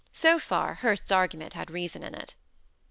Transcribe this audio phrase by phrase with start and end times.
[0.11, 2.33] So far, Hurst's argument had reason in it.